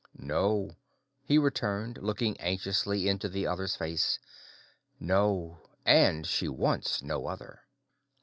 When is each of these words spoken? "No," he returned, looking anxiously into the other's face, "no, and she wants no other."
"No," 0.17 0.71
he 1.25 1.37
returned, 1.37 1.99
looking 2.01 2.35
anxiously 2.39 3.07
into 3.07 3.29
the 3.29 3.45
other's 3.45 3.75
face, 3.75 4.17
"no, 4.99 5.59
and 5.85 6.25
she 6.25 6.47
wants 6.47 7.03
no 7.03 7.27
other." 7.27 7.61